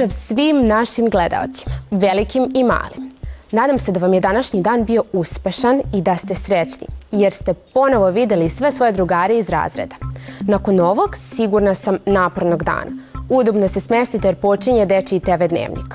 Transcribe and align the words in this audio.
Pozdrav 0.00 0.20
svim 0.20 0.66
našim 0.66 1.10
gledaocima, 1.10 1.74
velikim 1.90 2.48
i 2.54 2.64
malim. 2.64 3.12
Nadam 3.52 3.78
se 3.78 3.92
da 3.92 4.00
vam 4.00 4.14
je 4.14 4.20
današnji 4.20 4.62
dan 4.62 4.84
bio 4.84 5.04
uspešan 5.12 5.80
i 5.94 6.02
da 6.02 6.16
ste 6.16 6.34
srećni, 6.34 6.86
jer 7.12 7.32
ste 7.32 7.54
ponovo 7.74 8.10
videli 8.10 8.48
sve 8.48 8.72
svoje 8.72 8.92
drugare 8.92 9.38
iz 9.38 9.50
razreda. 9.50 9.96
Nakon 10.40 10.80
ovog 10.80 11.16
sigurna 11.16 11.74
sam 11.74 11.98
napornog 12.06 12.64
dana. 12.64 12.90
Udobno 13.28 13.68
se 13.68 13.80
smestite 13.80 14.28
jer 14.28 14.36
počinje 14.36 14.86
Dečiji 14.86 15.20
TV 15.20 15.44
dnevnik. 15.48 15.94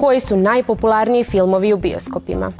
Koji 0.00 0.20
su 0.20 0.36
najpopularniji 0.36 1.24
filmovi 1.24 1.72
u 1.72 1.76
bioskopima? 1.76 2.52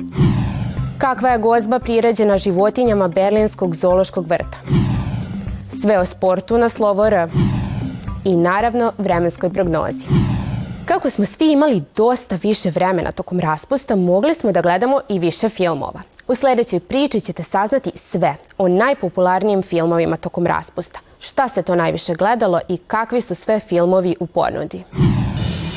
Kakva 0.99 1.29
je 1.29 1.39
gozba 1.39 1.79
priređena 1.79 2.39
životinjama 2.39 3.09
Berlinskog 3.09 3.75
zološkog 3.75 4.27
vrta? 4.27 4.59
Sve 5.83 5.99
o 5.99 6.05
sportu 6.05 6.59
na 6.59 6.69
slovo 6.69 7.07
R. 7.07 7.29
I 8.25 8.37
naravno 8.37 8.93
vremenskoj 8.99 9.53
prognozi. 9.53 10.09
Kako 10.87 11.11
smo 11.11 11.25
svi 11.25 11.53
imali 11.53 11.83
dosta 11.97 12.39
više 12.43 12.71
vremena 12.71 13.13
tokom 13.13 13.41
raspusta, 13.41 13.97
mogli 13.97 14.35
smo 14.35 14.53
da 14.53 14.63
gledamo 14.63 15.01
i 15.09 15.19
više 15.19 15.49
filmova. 15.49 16.01
U 16.29 16.35
sledećoj 16.35 16.81
priči 16.81 17.21
ćete 17.21 17.43
saznati 17.43 17.91
sve 17.95 18.35
o 18.59 18.69
najpopularnijim 18.69 19.63
filmovima 19.63 20.17
tokom 20.17 20.47
raspusta, 20.47 21.01
šta 21.21 21.49
se 21.49 21.63
to 21.63 21.75
najviše 21.75 22.15
gledalo 22.15 22.61
i 22.69 22.77
kakvi 22.77 23.21
su 23.21 23.35
sve 23.35 23.61
filmovi 23.61 24.17
u 24.21 24.27
ponudi 24.27 24.85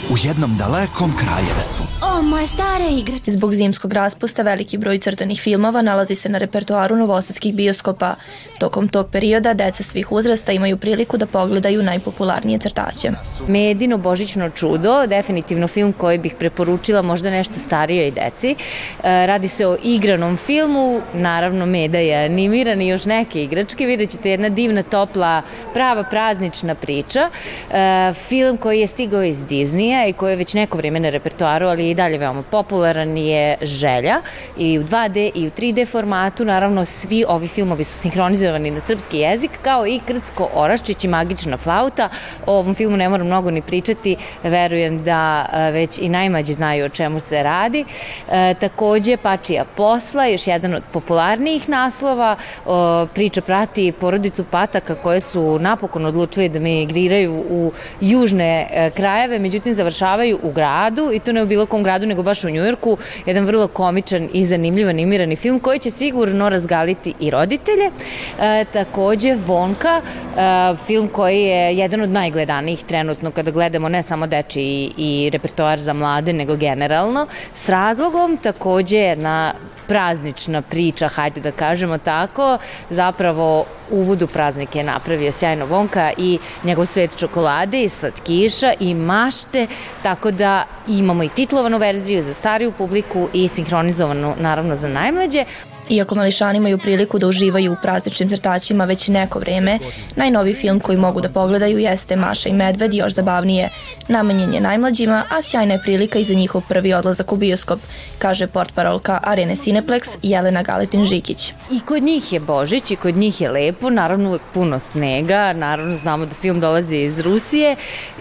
u 0.09 0.17
jednom 0.23 0.57
dalekom 0.57 1.13
kraljevstvu. 1.17 1.85
O, 2.01 2.21
moje 2.21 2.47
stare 2.47 2.85
igrače. 2.91 3.31
Zbog 3.31 3.55
zimskog 3.55 3.93
raspusta 3.93 4.43
veliki 4.43 4.77
broj 4.77 4.99
crtanih 4.99 5.41
filmova 5.41 5.81
nalazi 5.81 6.15
se 6.15 6.29
na 6.29 6.37
repertoaru 6.37 6.95
novosadskih 6.95 7.55
bioskopa. 7.55 8.15
Tokom 8.59 8.87
tog 8.87 9.07
perioda 9.11 9.53
deca 9.53 9.83
svih 9.83 10.11
uzrasta 10.11 10.51
imaju 10.51 10.77
priliku 10.77 11.17
da 11.17 11.25
pogledaju 11.25 11.83
najpopularnije 11.83 12.59
crtaće. 12.59 13.11
Medino 13.47 13.97
Božićno 13.97 14.49
čudo, 14.49 15.07
definitivno 15.07 15.67
film 15.67 15.93
koji 15.93 16.17
bih 16.17 16.35
preporučila 16.39 17.01
možda 17.01 17.29
nešto 17.29 17.53
starijoj 17.53 18.11
deci. 18.11 18.55
E, 19.03 19.25
radi 19.27 19.47
se 19.47 19.67
o 19.67 19.77
igranom 19.83 20.37
filmu, 20.37 21.01
naravno 21.13 21.65
Meda 21.65 21.99
je 21.99 22.25
animiran 22.25 22.81
i 22.81 22.87
još 22.87 23.05
neke 23.05 23.43
igračke. 23.43 23.85
Vidjet 23.85 24.09
ćete 24.09 24.29
jedna 24.29 24.49
divna, 24.49 24.81
topla, 24.81 25.41
prava 25.73 26.03
praznična 26.03 26.75
priča. 26.75 27.29
E, 27.71 28.13
film 28.13 28.57
koji 28.57 28.79
je 28.79 28.87
stigao 28.87 29.23
iz 29.23 29.37
Disneya 29.37 29.94
i 30.03 30.13
koji 30.13 30.31
je 30.31 30.35
već 30.35 30.53
neko 30.53 30.77
vreme 30.77 30.99
na 30.99 31.09
repertoaru, 31.09 31.67
ali 31.67 31.89
i 31.89 31.95
dalje 31.95 32.17
veoma 32.17 32.43
popularan 32.51 33.17
je 33.17 33.57
Želja 33.61 34.21
i 34.57 34.79
u 34.79 34.83
2D 34.83 35.31
i 35.35 35.47
u 35.47 35.51
3D 35.51 35.87
formatu. 35.87 36.45
Naravno, 36.45 36.85
svi 36.85 37.25
ovi 37.27 37.47
filmovi 37.47 37.83
su 37.83 37.99
sinhronizovani 37.99 38.71
na 38.71 38.79
srpski 38.79 39.17
jezik, 39.17 39.51
kao 39.61 39.87
i 39.87 39.99
Krcko 40.07 40.49
Oraščić 40.53 41.03
i 41.03 41.07
Magična 41.07 41.57
flauta. 41.57 42.09
O 42.45 42.53
ovom 42.59 42.75
filmu 42.75 42.97
ne 42.97 43.09
moram 43.09 43.27
mnogo 43.27 43.51
ni 43.51 43.61
pričati, 43.61 44.15
verujem 44.43 44.97
da 44.97 45.45
e, 45.53 45.71
već 45.71 45.97
i 45.97 46.09
najmađi 46.09 46.53
znaju 46.53 46.85
o 46.85 46.89
čemu 46.89 47.19
se 47.19 47.43
radi. 47.43 47.85
E, 48.31 48.53
takođe, 48.53 49.17
Pačija 49.17 49.65
posla, 49.75 50.25
još 50.25 50.47
jedan 50.47 50.73
od 50.73 50.83
popularnijih 50.91 51.69
naslova, 51.69 52.35
o, 52.65 53.05
priča 53.13 53.41
prati 53.41 53.91
porodicu 53.91 54.43
Pataka 54.43 54.95
koje 54.95 55.19
su 55.19 55.59
napokon 55.59 56.05
odlučili 56.05 56.49
da 56.49 56.59
migriraju 56.59 57.43
u 57.49 57.71
južne 58.01 58.67
e, 58.71 58.89
krajeve, 58.89 59.39
međutim, 59.39 59.75
za 59.75 59.84
završavaju 59.85 60.39
u 60.43 60.51
gradu 60.51 61.11
i 61.13 61.19
to 61.19 61.31
ne 61.31 61.43
u 61.43 61.45
bilo 61.45 61.65
kom 61.65 61.83
gradu 61.83 62.07
nego 62.07 62.23
baš 62.23 62.43
u 62.43 62.49
Njujorku. 62.49 62.97
Jedan 63.25 63.45
vrlo 63.45 63.67
komičan 63.67 64.29
i 64.33 64.43
zanimljiv 64.45 64.89
animirani 64.89 65.35
film 65.35 65.59
koji 65.59 65.79
će 65.79 65.89
sigurno 65.89 66.49
razgaliti 66.49 67.13
i 67.19 67.29
roditelje. 67.29 67.91
E, 68.39 68.65
takođe 68.73 69.35
Vonka, 69.35 70.01
e, 70.01 70.75
film 70.85 71.07
koji 71.07 71.41
je 71.41 71.77
jedan 71.77 72.01
od 72.01 72.09
najgledanijih 72.09 72.83
trenutno 72.83 73.31
kada 73.31 73.51
gledamo 73.51 73.89
ne 73.89 74.03
samo 74.03 74.27
deči 74.27 74.61
i, 74.61 74.91
i 74.97 75.29
repertoar 75.29 75.79
za 75.79 75.93
mlade 75.93 76.33
nego 76.33 76.55
generalno. 76.55 77.27
S 77.53 77.69
razlogom 77.69 78.37
takođe 78.37 78.97
jedna 78.97 79.53
praznična 79.87 80.61
priča, 80.61 81.07
hajde 81.07 81.41
da 81.41 81.51
kažemo 81.51 81.97
tako, 81.97 82.57
zapravo 82.89 83.65
uvod 83.91 84.21
u 84.21 84.27
praznik 84.27 84.75
je 84.75 84.83
napravio 84.83 85.31
sjajno 85.31 85.65
Vonka 85.65 86.11
i 86.17 86.39
njegov 86.63 86.85
svet 86.85 87.17
čokolade 87.17 87.83
i 87.83 87.89
slatkiša 87.89 88.73
i 88.79 88.93
mašte, 88.93 89.67
tako 90.03 90.31
da 90.31 90.65
imamo 90.87 91.23
i 91.23 91.29
titlovanu 91.29 91.77
verziju 91.77 92.21
za 92.21 92.33
stariju 92.33 92.71
publiku 92.71 93.29
i 93.33 93.47
sinhronizovanu 93.47 94.33
naravno 94.39 94.75
za 94.75 94.87
najmlađe. 94.87 95.45
Iako 95.89 96.15
mališani 96.15 96.57
imaju 96.57 96.77
priliku 96.77 97.19
da 97.19 97.27
uživaju 97.27 97.71
u 97.71 97.75
prazničnim 97.81 98.29
crtaćima 98.29 98.85
već 98.85 99.07
neko 99.07 99.39
vreme, 99.39 99.79
najnoviji 100.15 100.53
film 100.53 100.79
koji 100.79 100.97
mogu 100.97 101.21
da 101.21 101.29
pogledaju 101.29 101.77
jeste 101.77 102.15
Maša 102.15 102.49
i 102.49 102.53
Medved 102.53 102.93
još 102.93 103.13
zabavnije. 103.13 103.69
Namenjen 104.07 104.53
je 104.53 104.61
najmlađima, 104.61 105.23
a 105.29 105.41
sjajna 105.41 105.73
je 105.73 105.81
prilika 105.81 106.19
i 106.19 106.23
za 106.23 106.33
njihov 106.33 106.61
prvi 106.69 106.93
odlazak 106.93 107.31
u 107.31 107.35
bioskop, 107.35 107.79
kaže 108.17 108.47
portparolka 108.47 109.19
Arene 109.23 109.55
Cineplex 109.55 110.17
Jelena 110.21 110.63
Galetin-Žikić. 110.63 111.53
I 111.71 111.79
kod 111.79 112.03
njih 112.03 112.33
je 112.33 112.39
Božić 112.39 112.91
i 112.91 112.95
kod 112.95 113.17
njih 113.17 113.41
je 113.41 113.51
lepo, 113.51 113.89
naravno 113.89 114.29
uvek 114.29 114.41
puno 114.53 114.79
snega, 114.79 115.53
naravno 115.53 115.97
znamo 115.97 116.25
da 116.25 116.35
film 116.35 116.59
dolazi 116.59 116.97
iz 116.97 117.19
Rusije 117.19 117.75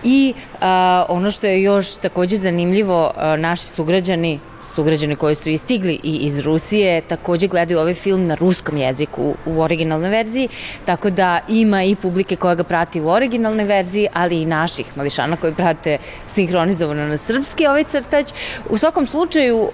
i 0.05 0.35
a, 0.61 1.07
ono 1.09 1.31
što 1.31 1.47
je 1.47 1.63
još 1.63 1.97
takođe 1.97 2.37
zanimljivo, 2.37 3.13
a, 3.17 3.37
naši 3.37 3.65
sugrađani 3.65 4.41
sugrađani 4.65 5.17
koji 5.17 5.35
su 5.35 5.51
istigli 5.51 6.01
i 6.03 6.17
iz 6.17 6.39
Rusije 6.39 7.01
takođe 7.01 7.47
gledaju 7.47 7.81
ovaj 7.81 7.95
film 7.95 8.27
na 8.27 8.35
ruskom 8.35 8.77
jeziku 8.77 9.35
u 9.47 9.61
originalnoj 9.61 10.11
verziji, 10.11 10.49
tako 10.85 11.11
da 11.11 11.41
ima 11.49 11.83
i 11.83 11.95
publike 11.95 12.37
koja 12.37 12.55
ga 12.55 12.65
prati 12.65 13.01
u 13.01 13.09
originalnoj 13.09 13.65
verziji, 13.65 14.09
ali 14.13 14.43
i 14.43 14.47
naših 14.47 14.97
mališana 14.97 15.37
koji 15.37 15.55
prate 15.55 15.99
sinhronizovano 16.27 17.07
na 17.07 17.17
srpski 17.17 17.67
ovaj 17.67 17.85
crtač. 17.85 18.33
U 18.71 18.79
svakom 18.79 19.07
slučaju 19.07 19.63
uh, 19.63 19.71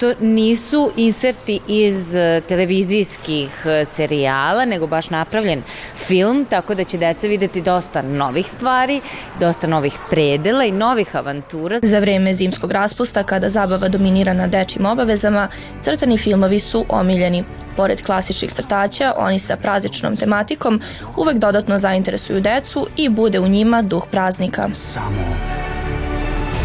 to 0.00 0.12
nisu 0.20 0.90
inserti 0.96 1.60
iz 1.68 2.14
uh, 2.14 2.44
televizijskih 2.48 3.48
uh, 3.64 3.88
serijala, 3.88 4.64
nego 4.64 4.86
baš 4.86 5.10
napravljen 5.10 5.62
film, 5.96 6.44
tako 6.44 6.74
da 6.74 6.84
će 6.84 6.98
deca 6.98 7.26
videti 7.26 7.60
dosta 7.60 8.02
novih 8.02 8.48
stvari, 8.48 9.00
dosta 9.40 9.66
novih 9.66 9.98
predela 10.10 10.64
i 10.64 10.72
novih 10.72 11.16
avantura. 11.16 11.78
Za 11.82 11.98
vreme 11.98 12.34
zimskog 12.34 12.72
raspusta, 12.72 13.22
kada 13.22 13.48
zabava 13.48 13.88
dominira 13.88 14.21
bazira 14.22 14.34
na 14.34 14.46
dečim 14.46 14.86
obavezama, 14.86 15.48
crtani 15.80 16.18
filmovi 16.18 16.58
su 16.58 16.84
omiljeni. 16.88 17.44
Pored 17.76 18.02
klasičnih 18.02 18.52
crtaća, 18.52 19.14
oni 19.16 19.38
sa 19.38 19.56
prazničnom 19.56 20.16
tematikom 20.16 20.80
uvek 21.16 21.36
dodatno 21.38 21.78
zainteresuju 21.78 22.40
decu 22.40 22.86
i 22.96 23.08
bude 23.08 23.40
u 23.40 23.48
njima 23.48 23.82
duh 23.82 24.06
praznika. 24.10 24.68
Samo 24.92 25.24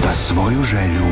da 0.03 0.13
svoju 0.13 0.63
želju 0.63 1.05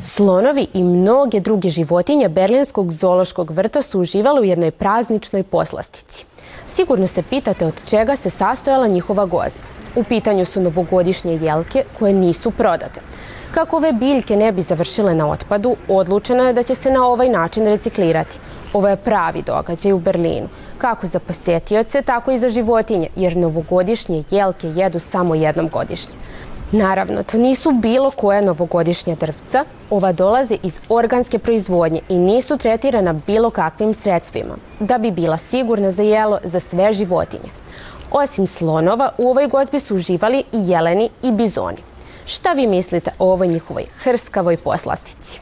Slonovi 0.00 0.66
i 0.74 0.82
mnoge 0.82 1.40
druge 1.40 1.68
životinje 1.68 2.28
Berlinskog 2.28 2.92
zološkog 2.92 3.50
vrta 3.50 3.82
su 3.82 4.00
uživali 4.00 4.40
u 4.40 4.44
jednoj 4.44 4.70
prazničnoj 4.70 5.42
poslastici. 5.42 6.24
Sigurno 6.66 7.06
se 7.06 7.22
pitate 7.22 7.66
od 7.66 7.80
čega 7.90 8.16
se 8.16 8.30
sastojala 8.30 8.86
njihova 8.86 9.26
gozba. 9.26 9.64
U 9.96 10.04
pitanju 10.04 10.44
su 10.44 10.60
novogodišnje 10.60 11.38
jelke 11.42 11.84
koje 11.98 12.12
nisu 12.12 12.50
prodate. 12.50 13.00
Kako 13.54 13.76
ove 13.76 13.92
biljke 13.92 14.36
ne 14.36 14.52
bi 14.52 14.62
završile 14.62 15.14
na 15.14 15.30
otpadu, 15.30 15.76
odlučeno 15.88 16.44
je 16.44 16.52
da 16.52 16.62
će 16.62 16.74
se 16.74 16.90
na 16.90 17.06
ovaj 17.06 17.28
način 17.28 17.66
reciklirati. 17.66 18.38
Ovo 18.72 18.88
je 18.88 18.96
pravi 18.96 19.42
događaj 19.42 19.92
u 19.92 19.98
Berlinu, 19.98 20.48
kako 20.78 21.06
za 21.06 21.18
posetioce, 21.18 22.02
tako 22.02 22.30
i 22.30 22.38
za 22.38 22.50
životinje, 22.50 23.08
jer 23.16 23.36
novogodišnje 23.36 24.24
jelke 24.30 24.68
jedu 24.68 24.98
samo 24.98 25.34
jednom 25.34 25.68
godišnje. 25.68 26.14
Naravno, 26.72 27.22
to 27.22 27.38
nisu 27.38 27.72
bilo 27.72 28.10
koje 28.10 28.42
novogodišnja 28.42 29.14
drvca, 29.14 29.64
ova 29.90 30.12
dolaze 30.12 30.56
iz 30.62 30.80
organske 30.88 31.38
proizvodnje 31.38 32.00
i 32.08 32.18
nisu 32.18 32.58
tretirana 32.58 33.12
bilo 33.26 33.50
kakvim 33.50 33.94
sredstvima, 33.94 34.54
da 34.80 34.98
bi 34.98 35.10
bila 35.10 35.36
sigurna 35.36 35.90
za 35.90 36.02
jelo 36.02 36.38
za 36.44 36.60
sve 36.60 36.92
životinje. 36.92 37.50
Osim 38.10 38.46
slonova, 38.46 39.10
u 39.18 39.30
ovoj 39.30 39.46
gozbi 39.46 39.80
su 39.80 39.96
uživali 39.96 40.38
i 40.38 40.68
jeleni 40.70 41.10
i 41.22 41.32
bizoni. 41.32 41.89
Šta 42.30 42.52
vi 42.52 42.66
mislite 42.66 43.10
o 43.18 43.32
ovoj 43.32 43.48
njihovoj 43.48 43.84
hrskavoj 43.98 44.56
poslastici? 44.56 45.40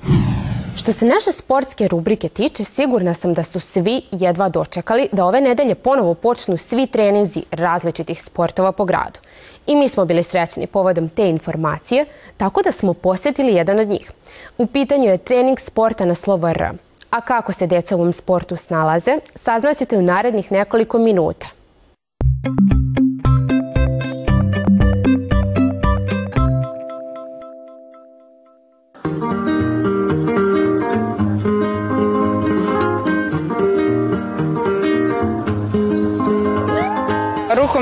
Što 0.76 0.92
se 0.92 1.06
naše 1.06 1.32
sportske 1.32 1.88
rubrike 1.88 2.28
tiče, 2.28 2.64
sigurna 2.64 3.14
sam 3.14 3.34
da 3.34 3.42
su 3.42 3.60
svi 3.60 4.02
jedva 4.10 4.48
dočekali 4.48 5.08
da 5.12 5.24
ove 5.24 5.40
nedelje 5.40 5.74
ponovo 5.74 6.14
počnu 6.14 6.56
svi 6.56 6.86
treninzi 6.86 7.42
različitih 7.50 8.22
sportova 8.22 8.72
po 8.72 8.84
gradu. 8.84 9.20
I 9.66 9.76
mi 9.76 9.88
smo 9.88 10.04
bili 10.04 10.22
srećni 10.22 10.66
povodom 10.66 11.08
te 11.08 11.28
informacije, 11.28 12.06
tako 12.36 12.62
da 12.62 12.72
smo 12.72 12.94
posjetili 12.94 13.54
jedan 13.54 13.78
od 13.78 13.88
njih. 13.88 14.12
U 14.58 14.66
pitanju 14.66 15.10
je 15.10 15.18
trening 15.18 15.60
sporta 15.60 16.04
na 16.04 16.14
slovo 16.14 16.48
R. 16.48 16.70
A 17.10 17.20
kako 17.20 17.52
se 17.52 17.66
deca 17.66 17.96
u 17.96 18.00
ovom 18.00 18.12
sportu 18.12 18.56
snalaze, 18.56 19.18
saznaćete 19.34 19.98
u 19.98 20.02
narednih 20.02 20.52
nekoliko 20.52 20.98
minuta. 20.98 21.57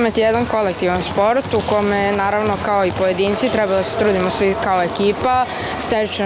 Rukomet 0.06 0.19
je 0.19 0.25
jedan 0.25 0.47
kolektivan 0.47 1.03
sport 1.03 1.55
u 1.55 1.61
kome 1.69 2.12
naravno 2.12 2.55
kao 2.64 2.87
i 2.87 2.93
pojedinci 2.99 3.49
treba 3.49 3.75
da 3.75 3.82
se 3.82 3.99
trudimo 3.99 4.31
svi 4.31 4.55
kao 4.64 4.82
ekipa, 4.82 5.44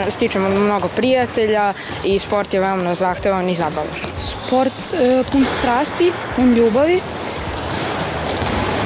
stičemo 0.08 0.48
mnogo 0.48 0.88
prijatelja 0.88 1.74
i 2.04 2.18
sport 2.18 2.54
je 2.54 2.60
veoma 2.60 2.94
zahtevan 2.94 3.48
i 3.48 3.54
zabavan. 3.54 3.88
Sport 4.18 4.72
e, 4.94 5.22
pun 5.32 5.44
strasti, 5.58 6.12
pun 6.36 6.52
ljubavi. 6.52 7.00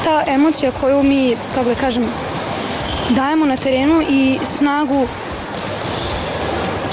Ta 0.04 0.22
emocija 0.26 0.72
koju 0.80 1.02
mi, 1.02 1.36
kako 1.54 1.68
da 1.68 1.74
kažem, 1.74 2.04
dajemo 3.10 3.46
na 3.46 3.56
terenu 3.56 4.02
i 4.08 4.38
snagu 4.44 5.08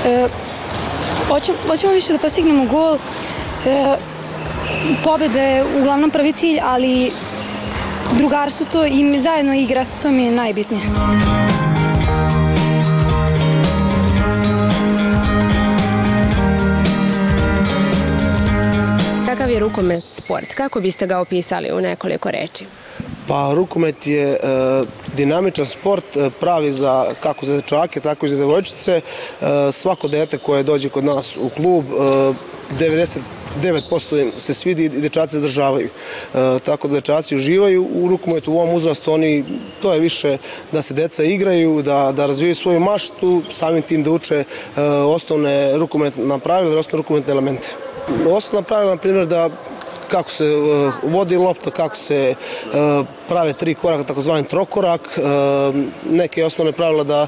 e, 0.05 0.27
hoćemo, 1.27 1.57
hoćemo 1.67 1.93
više 1.93 2.13
da 2.13 2.19
postignemo 2.19 2.65
gol 2.65 2.97
e, 3.65 3.97
pobeda 5.03 5.41
je 5.41 5.65
uglavnom 5.79 6.11
prvi 6.11 6.31
cilj, 6.31 6.59
ali 6.63 7.11
drugarstvo 8.17 8.65
to 8.71 8.85
i 8.85 9.19
zajedno 9.19 9.53
igra, 9.53 9.85
to 10.01 10.11
mi 10.11 10.23
je 10.23 10.31
najbitnije. 10.31 10.83
Kakav 19.25 19.51
je 19.51 19.59
rukomet 19.59 20.03
sport? 20.03 20.53
Kako 20.55 20.79
biste 20.79 21.07
ga 21.07 21.19
opisali 21.19 21.71
u 21.71 21.81
nekoliko 21.81 22.31
reči? 22.31 22.65
Pa 23.27 23.51
rukomet 23.53 24.07
je 24.07 24.31
e, 24.33 24.37
dinamičan 25.15 25.65
sport, 25.65 26.15
e, 26.15 26.29
pravi 26.39 26.71
za 26.71 27.05
kako 27.19 27.45
za 27.45 27.55
dečake, 27.55 27.99
tako 27.99 28.25
i 28.25 28.29
za 28.29 28.35
devojčice. 28.35 29.01
E, 29.01 29.01
svako 29.71 30.07
dete 30.07 30.37
koje 30.37 30.63
dođe 30.63 30.89
kod 30.89 31.03
nas 31.03 31.37
u 31.37 31.49
klub, 31.49 31.85
e, 31.85 32.33
99% 33.63 34.21
im 34.21 34.31
se 34.37 34.53
svidi 34.53 34.85
i 34.85 34.89
dečaci 34.89 35.35
zadržavaju. 35.35 35.87
E, 35.87 36.59
tako 36.59 36.87
da 36.87 36.93
dečaci 36.93 37.35
uživaju 37.35 37.87
u 37.93 38.07
rukometu 38.09 38.53
u 38.53 38.59
ovom 38.59 38.75
uzrastu, 38.75 39.13
oni, 39.13 39.45
to 39.81 39.93
je 39.93 39.99
više 39.99 40.37
da 40.71 40.81
se 40.81 40.93
deca 40.93 41.23
igraju, 41.23 41.81
da, 41.81 42.11
da 42.15 42.25
razvijaju 42.25 42.55
svoju 42.55 42.79
maštu, 42.79 43.41
samim 43.51 43.81
tim 43.81 44.03
da 44.03 44.11
uče 44.11 44.35
e, 44.35 44.45
osnovne 44.83 45.77
rukometne 45.77 46.39
pravila, 46.39 46.79
osnovne 46.79 46.97
rukometne 46.97 47.31
elemente. 47.31 47.67
Osnovna 48.29 48.61
pravila, 48.61 48.91
na 48.91 49.01
primjer, 49.01 49.25
da 49.25 49.49
kako 50.11 50.31
se 50.31 50.55
uh, 50.55 50.93
vodi 51.03 51.37
lopta, 51.37 51.71
kako 51.71 51.95
se 51.95 52.35
uh, 52.35 53.05
prave 53.27 53.53
tri 53.53 53.75
koraka, 53.75 54.03
takozvani 54.03 54.47
trokorak, 54.47 55.01
uh, 55.17 55.75
neke 56.11 56.45
osnovne 56.45 56.71
pravila 56.71 57.03
da 57.03 57.27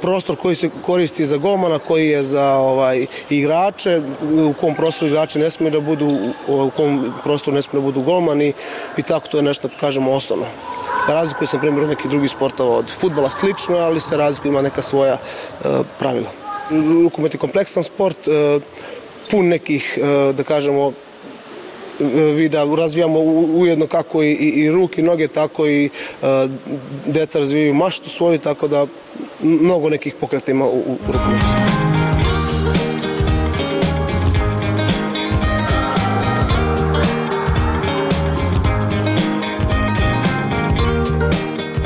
prostor 0.00 0.36
koji 0.36 0.54
se 0.54 0.70
koristi 0.86 1.26
za 1.26 1.36
golmana, 1.36 1.78
koji 1.78 2.08
je 2.08 2.24
za 2.24 2.54
ovaj 2.54 3.06
igrače, 3.30 4.00
u 4.48 4.52
kom 4.60 4.74
prostoru 4.74 5.10
igrači 5.10 5.38
ne 5.38 5.50
smiju 5.50 5.70
da 5.70 5.80
budu, 5.80 6.18
u 6.48 6.70
kom 6.76 7.12
prostoru 7.24 7.54
ne 7.54 7.62
smiju 7.62 7.82
da 7.82 7.86
budu 7.86 8.02
golmani 8.02 8.52
i 8.96 9.02
tako 9.02 9.28
to 9.28 9.36
je 9.36 9.42
nešto, 9.42 9.68
kažemo, 9.80 10.12
osnovno. 10.12 10.46
Razlikuje 11.08 11.46
se, 11.46 11.56
na 11.56 11.60
primjer, 11.60 11.82
od 11.82 11.88
nekih 11.88 12.10
drugih 12.10 12.30
sportova, 12.30 12.78
od 12.78 12.92
futbala 13.00 13.30
slično, 13.30 13.76
ali 13.76 14.00
se 14.00 14.16
razlikuje, 14.16 14.50
ima 14.50 14.62
neka 14.62 14.82
svoja 14.82 15.18
pravila. 15.98 16.30
Rukomet 17.02 17.34
je 17.34 17.38
kompleksan 17.38 17.84
sport, 17.84 18.18
pun 19.30 19.48
nekih, 19.48 19.98
da 20.34 20.42
kažemo, 20.42 20.92
vi 22.34 22.48
da 22.48 22.64
razvijamo 22.64 23.18
ujedno 23.54 23.86
kako 23.86 24.22
i, 24.22 24.32
i, 24.32 24.48
i 24.48 24.70
ruke 24.70 25.00
i 25.00 25.04
noge, 25.04 25.28
tako 25.28 25.66
i 25.66 25.90
uh, 26.22 26.28
deca 27.06 27.38
razvijaju 27.38 27.74
maštu 27.74 28.10
svoju, 28.10 28.38
tako 28.38 28.68
da 28.68 28.86
mnogo 29.42 29.90
nekih 29.90 30.14
pokreta 30.20 30.50
ima 30.50 30.64
u, 30.64 30.78
u 30.78 30.96
rukometu. 31.06 31.46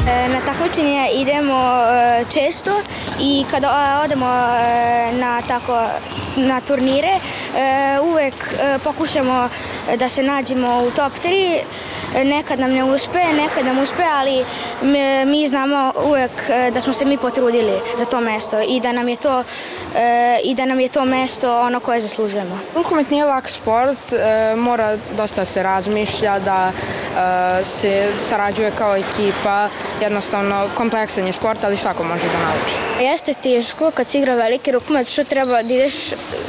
E, 0.08 0.28
na 0.28 0.40
takmičenje 0.46 1.08
idemo 1.14 1.58
e, 1.92 2.24
često 2.30 2.70
i 3.20 3.44
kada 3.50 4.00
odemo 4.04 4.26
e, 4.26 5.12
na 5.12 5.42
tako 5.48 5.86
na 6.36 6.60
turnire 6.60 7.20
uvek 8.02 8.54
pokušamo 8.84 9.48
da 9.96 10.08
se 10.08 10.22
nađemo 10.22 10.82
u 10.82 10.90
top 10.90 11.12
3. 11.24 11.60
Nekad 12.24 12.58
nam 12.58 12.72
ne 12.72 12.84
uspe, 12.84 13.18
nekad 13.18 13.66
nam 13.66 13.78
uspe, 13.78 14.02
ali 14.12 14.44
mi 15.26 15.48
znamo 15.48 15.92
uvek 16.04 16.30
e, 16.48 16.70
da 16.70 16.80
smo 16.80 16.92
se 16.92 17.04
mi 17.04 17.18
potrudili 17.18 17.72
za 17.98 18.04
to 18.04 18.20
mesto 18.20 18.60
i 18.60 18.80
da 18.80 18.92
nam 18.92 19.08
je 19.08 19.16
to 19.16 19.44
e, 19.96 20.38
i 20.44 20.54
da 20.54 20.64
nam 20.64 20.80
je 20.80 20.88
to 20.88 21.04
mesto 21.04 21.60
ono 21.60 21.80
koje 21.80 22.00
zaslužujemo. 22.00 22.58
Rukomet 22.74 23.10
nije 23.10 23.24
lak 23.24 23.48
sport, 23.48 24.12
e, 24.12 24.56
mora 24.56 24.96
dosta 25.16 25.44
se 25.44 25.62
razmišlja, 25.62 26.38
da 26.38 26.72
se 27.64 28.08
sarađuje 28.18 28.72
kao 28.78 28.96
ekipa, 28.96 29.68
jednostavno 30.00 30.68
kompleksan 30.74 31.26
je 31.26 31.32
sport, 31.32 31.64
ali 31.64 31.76
svako 31.76 32.04
može 32.04 32.24
da 32.24 32.38
nauči. 32.38 33.04
Jeste 33.04 33.34
teško 33.34 33.90
kad 33.90 34.08
se 34.08 34.18
igra 34.18 34.34
veliki 34.34 34.72
rukomet, 34.72 35.08
što 35.08 35.24
treba 35.24 35.62
da 35.62 35.74
ideš 35.74 35.94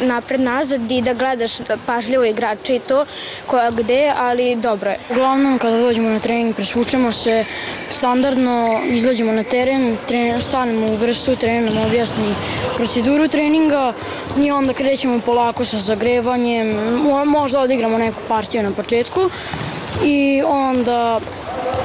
napred-nazad 0.01 0.81
i 0.91 1.01
da 1.01 1.13
gledaš 1.13 1.51
pažljivo 1.85 2.25
igrače 2.25 2.75
i 2.75 2.79
to, 2.79 3.05
koja 3.47 3.71
gde, 3.71 4.11
ali 4.17 4.55
dobro 4.55 4.89
je. 4.89 4.97
Uglavnom, 5.09 5.57
kada 5.57 5.77
dođemo 5.77 6.09
na 6.09 6.19
trening, 6.19 6.55
presvučemo 6.55 7.11
se 7.11 7.45
standardno, 7.89 8.79
izlađemo 8.85 9.31
na 9.31 9.43
teren, 9.43 9.97
tren, 10.07 10.41
stanemo 10.41 10.87
u 10.87 10.95
vrstu, 10.95 11.35
trener 11.35 11.73
nam 11.73 11.85
objasni 11.85 12.35
proceduru 12.75 13.27
treninga 13.27 13.93
i 14.37 14.51
onda 14.51 14.73
krećemo 14.73 15.19
polako 15.19 15.65
sa 15.65 15.79
zagrevanjem, 15.79 16.75
možda 17.25 17.59
odigramo 17.59 17.97
neku 17.97 18.19
partiju 18.27 18.63
na 18.63 18.71
početku 18.71 19.29
i 20.05 20.43
onda 20.47 21.19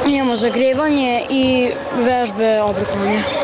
imamo 0.08 0.36
zagrevanje 0.36 1.22
i 1.30 1.70
vežbe 1.96 2.62
oblikovanja. 2.62 3.35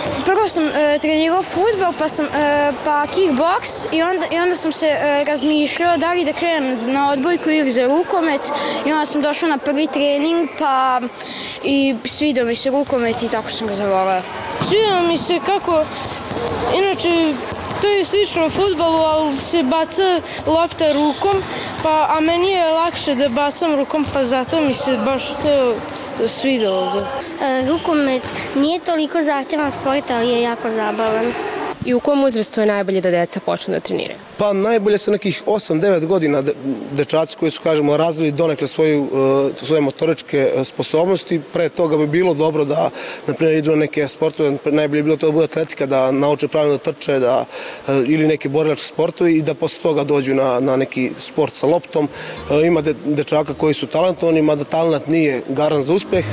Prvo 0.42 0.50
sam 0.50 0.64
e, 0.66 0.98
trenirao 0.98 1.42
futbol, 1.42 1.92
pa, 1.98 2.08
sam, 2.08 2.26
e, 2.26 2.72
pa 2.84 3.06
kickboks 3.06 3.86
i 3.92 4.02
onda, 4.02 4.26
i 4.30 4.38
onda 4.38 4.56
sam 4.56 4.72
se 4.72 4.86
e, 4.86 5.24
razmišljao 5.24 5.96
da 5.96 6.12
li 6.12 6.24
da 6.24 6.32
krenem 6.32 6.92
na 6.92 7.10
odbojku 7.10 7.50
ili 7.50 7.70
za 7.70 7.86
rukomet 7.86 8.40
i 8.86 8.92
onda 8.92 9.06
sam 9.06 9.22
došao 9.22 9.48
na 9.48 9.58
prvi 9.58 9.86
trening 9.86 10.48
pa 10.58 11.00
i 11.64 11.94
svidio 12.04 12.44
mi 12.44 12.54
se 12.54 12.70
rukomet 12.70 13.22
i 13.22 13.28
tako 13.28 13.50
sam 13.50 13.66
ga 13.66 13.74
zavolao. 13.74 14.22
Svidio 14.68 15.02
mi 15.08 15.18
se 15.18 15.40
kako, 15.46 15.84
inače 16.76 17.34
to 17.82 17.88
je 17.88 18.04
slično 18.04 18.50
futbolu, 18.50 18.98
ali 18.98 19.38
se 19.38 19.62
baca 19.62 20.20
lopta 20.46 20.92
rukom, 20.92 21.42
pa, 21.82 22.06
a 22.16 22.20
meni 22.20 22.50
je 22.50 22.68
lakše 22.68 23.14
da 23.14 23.28
bacam 23.28 23.74
rukom, 23.74 24.06
pa 24.12 24.24
zato 24.24 24.60
mi 24.60 24.74
se 24.74 24.96
baš 25.04 25.26
to 25.28 25.74
svidel. 26.26 27.06
Rukomet 27.68 28.22
nie 28.56 28.74
je 28.74 28.80
toliko 28.80 29.22
zahtevan 29.22 29.72
sport, 29.72 30.10
ali 30.10 30.28
je 30.28 30.40
jako 30.40 30.70
zábaven. 30.70 31.32
I 31.84 31.94
u 31.94 32.00
kom 32.00 32.24
uzrastu 32.24 32.60
je 32.60 32.66
najbolje 32.66 33.00
da 33.00 33.10
deca 33.10 33.40
počnu 33.40 33.74
da 33.74 33.80
treniraju? 33.80 34.18
Pa 34.38 34.52
najbolje 34.52 34.98
sa 34.98 35.10
nekih 35.10 35.42
8-9 35.46 36.06
godina 36.06 36.42
dečaci 36.92 37.36
koji 37.36 37.50
su, 37.50 37.60
kažemo, 37.62 37.96
razvili 37.96 38.32
donekle 38.32 38.66
svoju, 38.66 39.08
e, 39.60 39.64
svoje 39.64 39.80
motoričke 39.80 40.52
e, 40.56 40.64
sposobnosti. 40.64 41.40
Pre 41.52 41.68
toga 41.68 41.96
bi 41.96 42.06
bilo 42.06 42.34
dobro 42.34 42.64
da, 42.64 42.90
na 43.26 43.34
primjer, 43.34 43.58
idu 43.58 43.70
na 43.70 43.76
neke 43.76 44.08
sportove, 44.08 44.56
najbolje 44.64 45.02
bi 45.02 45.06
bilo 45.06 45.16
to 45.16 45.26
da 45.26 45.32
bude 45.32 45.44
atletika, 45.44 45.86
da 45.86 46.10
nauče 46.10 46.48
pravilno 46.48 46.76
da 46.76 46.92
trče, 46.92 47.18
da, 47.18 47.44
ili 47.88 48.26
neke 48.26 48.48
borilačke 48.48 48.86
sportove 48.86 49.34
i 49.34 49.42
da 49.42 49.54
posle 49.54 49.82
toga 49.82 50.04
dođu 50.04 50.34
na, 50.34 50.60
na 50.60 50.76
neki 50.76 51.10
sport 51.18 51.54
sa 51.54 51.66
loptom. 51.66 52.08
Ima 52.66 52.80
de, 52.80 52.94
dečaka 53.04 53.54
koji 53.54 53.74
su 53.74 53.86
talentovani, 53.86 54.42
mada 54.42 54.64
talent 54.64 55.06
nije 55.06 55.42
garan 55.48 55.82
za 55.82 55.92
uspeh. 55.92 56.24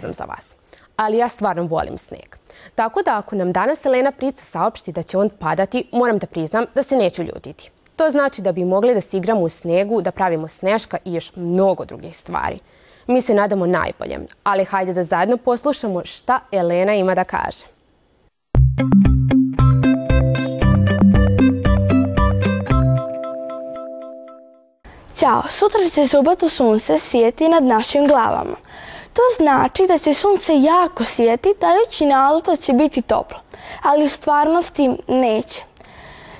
Znam 0.00 0.12
za 0.12 0.24
vas, 0.24 0.56
ali 0.96 1.18
ja 1.18 1.28
stvarno 1.28 1.62
volim 1.62 1.98
sneg. 1.98 2.36
Tako 2.74 3.02
da 3.02 3.18
ako 3.18 3.36
nam 3.36 3.52
danas 3.52 3.84
Elena 3.86 4.12
Prica 4.12 4.44
saopšti 4.44 4.92
da 4.92 5.02
će 5.02 5.18
on 5.18 5.28
padati, 5.28 5.88
moram 5.92 6.18
da 6.18 6.26
priznam 6.26 6.64
da 6.74 6.82
se 6.82 6.96
neću 6.96 7.22
ljutiti. 7.22 7.70
To 7.96 8.10
znači 8.10 8.42
da 8.42 8.52
bi 8.52 8.64
mogli 8.64 8.94
da 8.94 9.00
se 9.00 9.16
igramo 9.16 9.40
u 9.40 9.48
snegu, 9.48 10.02
da 10.02 10.10
pravimo 10.10 10.48
sneška 10.48 10.98
i 11.04 11.14
još 11.14 11.36
mnogo 11.36 11.84
drugih 11.84 12.16
stvari. 12.16 12.58
Mi 13.06 13.22
se 13.22 13.34
nadamo 13.34 13.66
najboljem, 13.66 14.26
ali 14.44 14.64
hajde 14.64 14.92
da 14.92 15.04
zajedno 15.04 15.36
poslušamo 15.36 16.04
šta 16.04 16.40
Elena 16.52 16.94
ima 16.94 17.14
da 17.14 17.24
kaže. 17.24 17.64
Ćao, 25.20 25.42
sutra 25.48 25.80
će 25.92 26.06
subota 26.06 26.48
sunce 26.48 26.98
sijeti 26.98 27.48
nad 27.48 27.62
našim 27.62 28.06
glavama. 28.06 28.56
To 29.20 29.44
znači 29.44 29.86
da 29.86 29.98
će 29.98 30.14
sunce 30.14 30.60
jako 30.60 31.04
sjeti, 31.04 31.54
dajući 31.60 32.06
nadu 32.06 32.40
da 32.46 32.56
će 32.56 32.72
biti 32.72 33.02
toplo, 33.02 33.38
ali 33.82 34.04
u 34.04 34.08
stvarnosti 34.08 34.90
neće. 35.08 35.62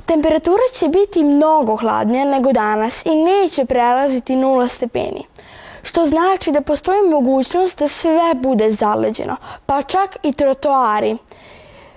Temperatura 0.06 0.62
će 0.74 0.88
biti 0.88 1.24
mnogo 1.24 1.76
hladnija 1.76 2.24
nego 2.24 2.52
danas 2.52 3.06
i 3.06 3.14
neće 3.14 3.64
prelaziti 3.64 4.36
0 4.36 4.68
stepeni 4.68 5.26
što 5.82 6.06
znači 6.06 6.52
da 6.52 6.60
postoji 6.60 7.10
mogućnost 7.10 7.78
da 7.78 7.88
sve 7.88 8.34
bude 8.34 8.70
zaleđeno, 8.70 9.36
pa 9.66 9.82
čak 9.82 10.16
i 10.22 10.32
trotoari. 10.32 11.16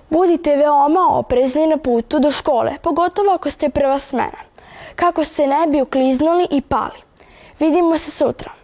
Budite 0.09 0.55
veoma 0.55 1.07
oprezni 1.09 1.67
na 1.67 1.77
putu 1.77 2.19
do 2.19 2.31
škole, 2.31 2.71
pogotovo 2.81 3.31
ako 3.31 3.49
ste 3.49 3.69
prva 3.69 3.99
smena, 3.99 4.39
kako 4.95 5.23
se 5.23 5.47
ne 5.47 5.67
bi 5.67 5.81
ukliznuli 5.81 6.47
i 6.51 6.61
pali. 6.61 6.99
Vidimo 7.59 7.97
se 7.97 8.11
sutra. 8.11 8.62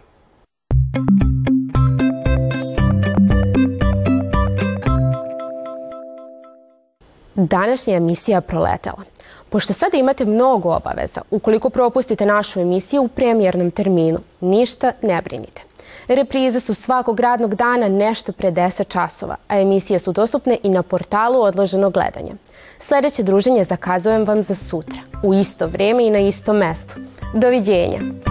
Današnja 7.46 7.96
emisija 7.96 8.40
proletela. 8.40 9.02
Pošto 9.48 9.72
sada 9.72 9.96
imate 9.96 10.24
mnogo 10.24 10.74
obaveza, 10.74 11.20
ukoliko 11.30 11.70
propustite 11.70 12.26
našu 12.26 12.60
emisiju 12.60 13.02
u 13.02 13.08
premijernom 13.08 13.70
terminu, 13.70 14.18
ništa 14.40 14.92
ne 15.02 15.22
brinite. 15.22 15.62
Reprize 16.08 16.60
su 16.60 16.74
svakog 16.74 17.20
radnog 17.20 17.54
dana 17.54 17.88
nešto 17.88 18.32
pre 18.32 18.50
10 18.50 18.88
časova, 18.88 19.36
a 19.48 19.60
emisije 19.60 19.98
su 19.98 20.12
dostupne 20.12 20.58
i 20.62 20.68
na 20.68 20.82
portalu 20.82 21.40
odloženo 21.42 21.90
gledanje. 21.90 22.32
Sledeće 22.78 23.22
druženje 23.22 23.64
zakazujem 23.64 24.24
vam 24.24 24.42
za 24.42 24.54
sutra, 24.54 24.98
u 25.22 25.34
isto 25.34 25.66
vreme 25.66 26.06
i 26.06 26.10
na 26.10 26.18
istom 26.18 26.56
mestu. 26.56 27.00
Doviđenja! 27.34 28.29